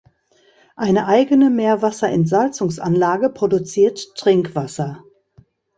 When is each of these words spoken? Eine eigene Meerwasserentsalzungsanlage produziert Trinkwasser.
Eine 0.75 1.05
eigene 1.05 1.51
Meerwasserentsalzungsanlage 1.51 3.29
produziert 3.29 4.15
Trinkwasser. 4.15 5.03